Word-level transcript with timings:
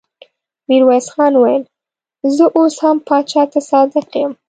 ميرويس 0.67 1.07
خان 1.13 1.33
وويل: 1.37 1.63
زه 2.35 2.45
اوس 2.57 2.75
هم 2.83 2.97
پاچا 3.07 3.41
ته 3.51 3.59
صادق 3.71 4.07
يم. 4.21 4.31